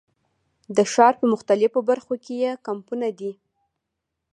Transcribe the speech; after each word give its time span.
د 0.75 0.77
ښار 0.91 1.13
په 1.21 1.25
مختلفو 1.33 1.79
برخو 1.89 2.13
کې 2.23 2.33
یې 2.43 2.51
کمپونه 2.67 3.07
دي. 3.19 3.31